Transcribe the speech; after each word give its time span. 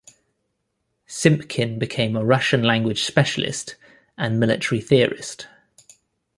Simpkin 1.05 1.77
became 1.77 2.15
a 2.15 2.25
Russian 2.25 2.63
language 2.63 3.03
specialist 3.03 3.75
and 4.17 4.39
military 4.39 4.81
theorist. 4.81 5.45